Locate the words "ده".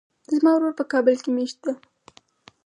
1.65-1.73